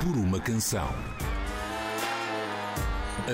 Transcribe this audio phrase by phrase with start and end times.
[0.00, 0.88] por uma canção.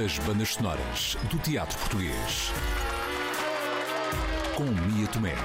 [0.04, 2.52] As bandas sonoras do teatro português.
[4.56, 5.36] Com Mia Tomé.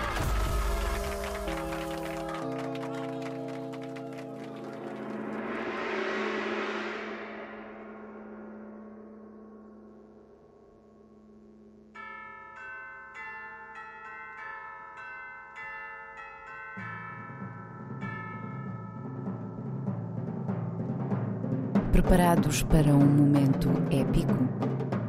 [21.91, 24.34] Preparados para um momento épico?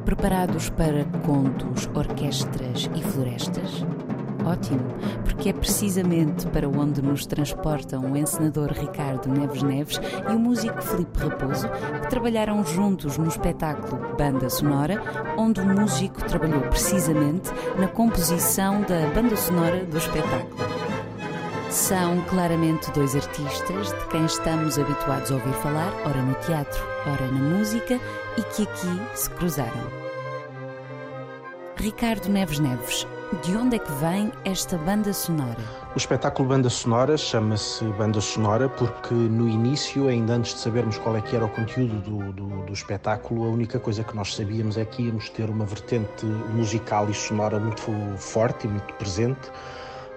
[0.03, 3.85] Preparados para contos, orquestras e florestas?
[4.45, 4.83] Ótimo,
[5.23, 10.81] porque é precisamente para onde nos transportam o encenador Ricardo Neves Neves e o músico
[10.81, 11.69] Felipe Raposo,
[12.01, 15.01] que trabalharam juntos no espetáculo Banda Sonora,
[15.37, 20.72] onde o músico trabalhou precisamente na composição da banda sonora do espetáculo.
[21.73, 27.25] São claramente dois artistas de quem estamos habituados a ouvir falar, ora no teatro, ora
[27.25, 27.99] na música,
[28.37, 29.91] e que aqui se cruzaram.
[31.75, 33.07] Ricardo Neves Neves,
[33.41, 35.57] de onde é que vem esta banda sonora?
[35.95, 41.17] O espetáculo Banda Sonora chama-se Banda Sonora porque no início, ainda antes de sabermos qual
[41.17, 44.77] é que era o conteúdo do, do, do, espetáculo, a única coisa que nós sabíamos
[44.77, 49.51] é que íamos ter uma vertente musical e sonora muito forte e muito presente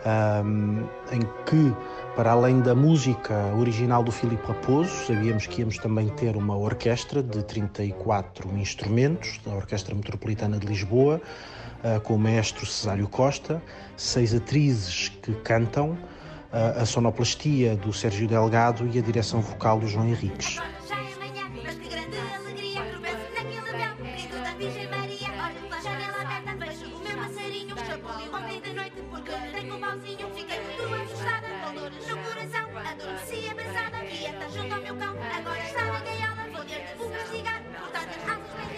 [0.06, 1.74] um, em que,
[2.14, 7.22] para além da música original do Filipe Raposo, sabíamos que íamos também ter uma orquestra
[7.22, 11.20] de 34 instrumentos, da Orquestra Metropolitana de Lisboa,
[11.82, 13.60] uh, com o maestro Cesário Costa,
[13.96, 19.88] seis atrizes que cantam, uh, a sonoplastia do Sérgio Delgado e a direção vocal do
[19.88, 20.60] João Henriques.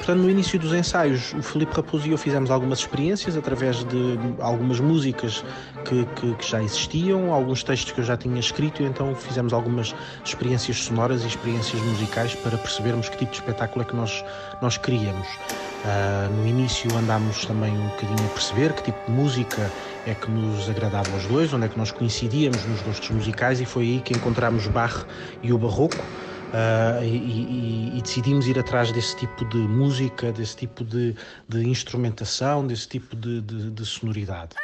[0.09, 4.19] Portanto, no início dos ensaios, o Felipe Raposo e eu fizemos algumas experiências através de
[4.41, 5.45] algumas músicas
[5.85, 9.95] que, que, que, já existiam, alguns textos que eu já tinha escrito, então fizemos algumas
[10.25, 14.25] experiências sonoras e experiências musicais para percebermos que tipo de espetáculo é que nós,
[14.63, 15.29] nós queríamos.
[15.29, 19.71] Uh, no início andámos também um bocadinho a perceber que tipo de música
[20.07, 23.67] é que nos agradava aos dois, onde é que nós coincidíamos nos gostos musicais, e
[23.67, 25.05] foi aí que encontramos Bach
[25.43, 26.03] e o Barroco
[26.49, 31.15] Uh, e, e, e, decidimos ir atrás desse tipo de música, desse tipo de,
[31.47, 34.57] de instrumentação, desse tipo de, de, de sonoridade.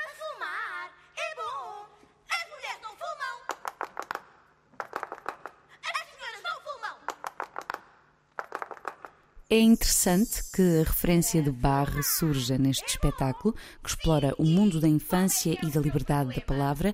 [9.51, 14.89] É interessante que a referência de Barre surja neste espetáculo, que explora o mundo da
[14.89, 16.93] infância e da liberdade da palavra,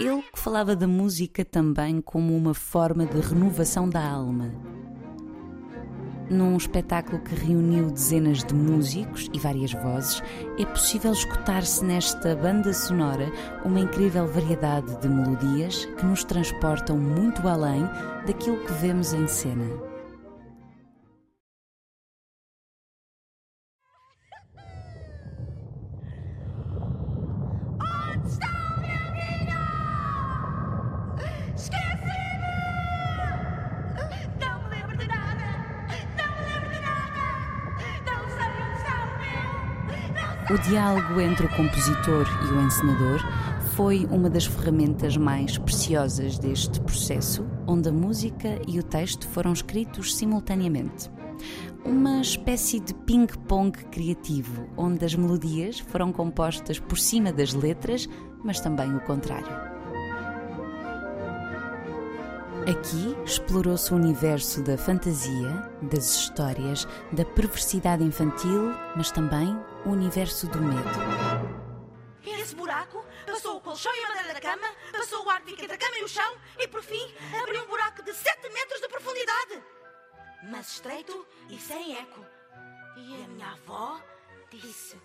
[0.00, 4.50] ele que falava da música também como uma forma de renovação da alma.
[6.30, 10.22] Num espetáculo que reuniu dezenas de músicos e várias vozes,
[10.58, 13.30] é possível escutar-se nesta banda sonora
[13.64, 17.82] uma incrível variedade de melodias que nos transportam muito além
[18.26, 19.89] daquilo que vemos em cena.
[40.50, 43.20] O diálogo entre o compositor e o encenador
[43.76, 49.52] foi uma das ferramentas mais preciosas deste processo, onde a música e o texto foram
[49.52, 51.08] escritos simultaneamente.
[51.84, 58.08] Uma espécie de ping-pong criativo, onde as melodias foram compostas por cima das letras,
[58.42, 59.69] mas também o contrário.
[62.70, 65.50] Aqui explorou-se o universo da fantasia,
[65.82, 70.88] das histórias, da perversidade infantil, mas também o universo do medo.
[72.24, 75.76] Esse buraco passou o colchão e a madeira da cama, passou o ar entre a
[75.76, 79.64] cama e o chão e, por fim, abriu um buraco de 7 metros de profundidade.
[80.48, 82.24] Mas estreito e sem eco.
[82.96, 84.00] E a minha avó
[84.48, 84.96] disse: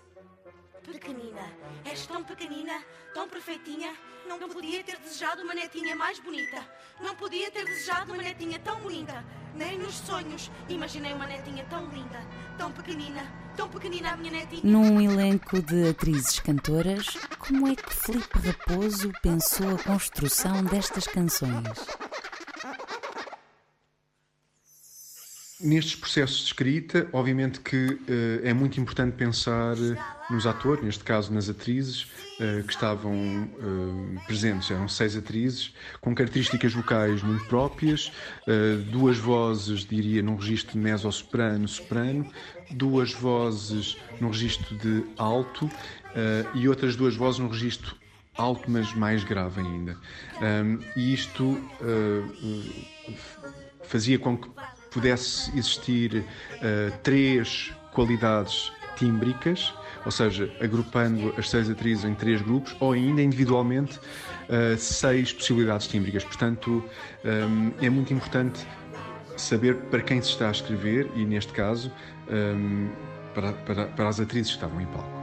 [0.86, 1.42] Pequenina,
[1.84, 2.80] és tão pequenina,
[3.12, 3.92] tão perfeitinha,
[4.28, 6.64] não podia ter desejado uma netinha mais bonita.
[7.00, 9.24] Não podia ter desejado uma netinha tão linda.
[9.52, 12.24] Nem nos sonhos imaginei uma netinha tão linda,
[12.56, 13.22] tão pequenina,
[13.56, 14.62] tão pequenina a minha netinha.
[14.62, 22.05] Num elenco de atrizes cantoras, como é que Felipe Raposo pensou a construção destas canções?
[25.58, 27.98] Nestes processos de escrita, obviamente que uh,
[28.44, 29.74] é muito importante pensar
[30.28, 34.70] nos atores, neste caso nas atrizes, uh, que estavam uh, presentes.
[34.70, 35.72] Eram seis atrizes,
[36.02, 38.12] com características vocais muito próprias,
[38.90, 42.30] duas vozes, diria, num registro de mezzo-soprano, soprano,
[42.72, 45.70] duas vozes num registro de alto
[46.54, 47.96] e outras duas vozes num registro
[48.36, 49.96] alto, mas mais grave ainda.
[50.42, 51.58] Um, e isto
[53.84, 54.48] fazia com que
[54.96, 59.74] pudesse existir uh, três qualidades tímbricas,
[60.06, 65.86] ou seja, agrupando as seis atrizes em três grupos, ou ainda individualmente uh, seis possibilidades
[65.86, 66.24] tímbricas.
[66.24, 66.82] Portanto,
[67.22, 68.66] um, eh, é muito importante
[69.36, 71.92] saber para quem se está a escrever e, neste caso,
[72.30, 72.88] um,
[73.34, 75.15] para, para, para as atrizes que estavam em palco.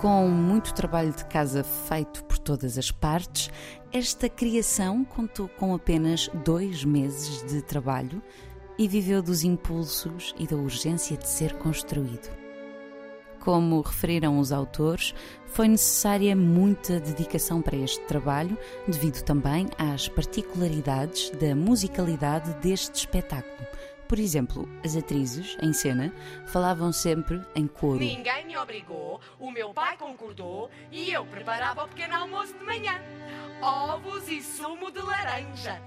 [0.00, 3.48] Com muito trabalho de casa feito por todas as partes,
[3.90, 8.22] esta criação contou com apenas dois meses de trabalho
[8.78, 12.30] e viveu dos impulsos e da urgência de ser construído.
[13.40, 15.14] Como referiram os autores,
[15.46, 23.66] foi necessária muita dedicação para este trabalho, devido também às particularidades da musicalidade deste espetáculo
[24.08, 26.12] por exemplo, as atrizes, em cena,
[26.46, 27.98] falavam sempre em coro.
[27.98, 33.00] Ninguém me obrigou, o meu pai concordou e eu preparava o pequeno almoço de manhã.
[33.60, 35.80] Ovos e sumo de laranja.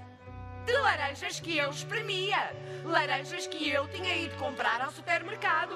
[0.66, 2.54] De laranjas que eu espremia.
[2.84, 5.74] Laranjas que eu tinha ido comprar ao supermercado.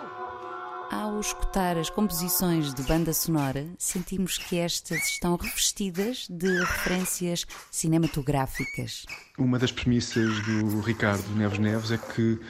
[0.91, 9.07] Ao escutar as composições de banda sonora, sentimos que estas estão revestidas de referências cinematográficas.
[9.39, 12.41] Uma das premissas do Ricardo Neves Neves é que uh,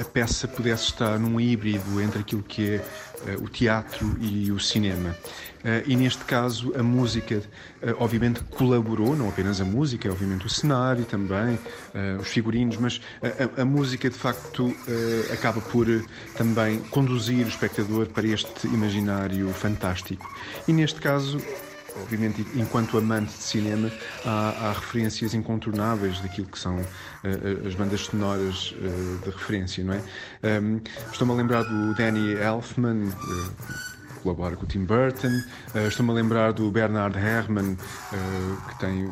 [0.00, 2.84] a peça pudesse estar num híbrido entre aquilo que é
[3.40, 5.16] o teatro e o cinema.
[5.64, 7.42] Uh, e neste caso a música,
[7.98, 11.58] obviamente, colaborou, não apenas a música, obviamente o cenário também,
[12.20, 13.00] os figurinos, mas
[13.56, 14.74] a, a, música de facto
[15.32, 15.86] acaba por
[16.36, 20.28] também conduzir o espectador para este imaginário fantástico.
[20.68, 21.38] E neste caso
[22.02, 23.90] obviamente, enquanto amante de cinema,
[24.24, 29.94] há, há referências incontornáveis daquilo que são uh, as bandas sonoras uh, de referência, não
[29.94, 30.02] é?
[30.60, 33.08] Um, Estou-me a lembrar do Danny Elfman.
[33.08, 33.96] Uh,
[34.26, 35.28] colabora com o Tim Burton.
[35.74, 39.08] Uh, Estou-me a lembrar do Bernard Herrmann, uh, que tem,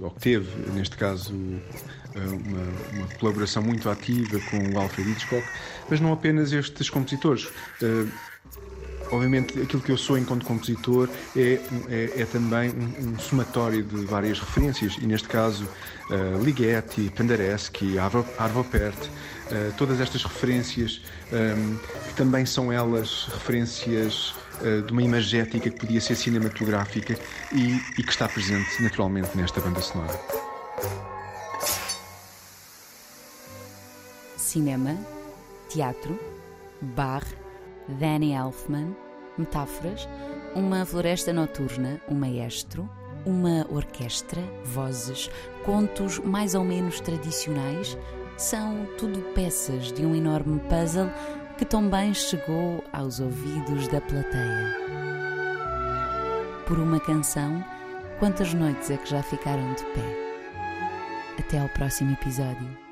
[0.00, 1.60] ou que teve, neste caso, uh,
[2.16, 5.46] uma, uma, colaboração muito ativa com o Alfred Hitchcock,
[5.88, 7.48] mas não apenas estes compositores
[9.10, 14.04] obviamente aquilo que eu sou enquanto compositor é, é, é também um, um, somatório de
[14.04, 15.68] várias referências e neste caso
[16.10, 21.02] uh, Ligeti, Penderecki, Arvo, Arvo Pärt, uh, todas estas referências
[21.32, 21.76] um, ehm,
[22.08, 27.18] que também são elas referências uh, de uma imagética que podia ser cinematográfica
[27.52, 30.18] e, e que está presente naturalmente nesta banda sonora.
[34.36, 34.96] Cinema,
[35.68, 36.18] teatro,
[36.80, 37.22] bar
[37.88, 38.94] Danny Elfman,
[39.36, 40.08] metáforas,
[40.54, 42.88] uma floresta noturna, um maestro,
[43.24, 45.30] uma orquestra, vozes,
[45.64, 47.96] contos mais ou menos tradicionais,
[48.36, 51.10] são tudo peças de um enorme puzzle
[51.56, 54.76] que também chegou aos ouvidos da plateia.
[56.66, 57.64] Por uma canção,
[58.18, 60.28] quantas noites é que já ficaram de pé?
[61.38, 62.87] Até ao próximo episódio.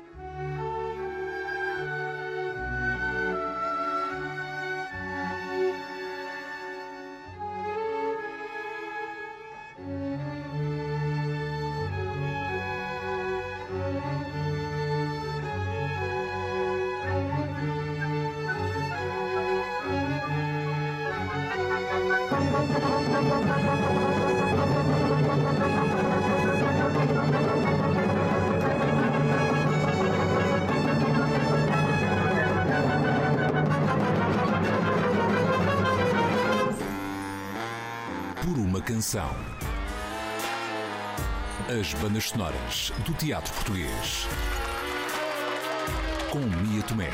[38.87, 39.35] Canção.
[41.67, 44.25] As bandas sonoras do teatro português.
[46.31, 47.11] Com Mia Tomé.